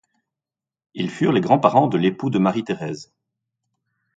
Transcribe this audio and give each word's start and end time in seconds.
Ils 0.95 1.11
furent 1.11 1.31
les 1.31 1.41
grands-parents 1.41 1.85
de 1.85 1.99
l'époux 1.99 2.31
de 2.31 2.39
Marie-Thérèse. 2.39 3.13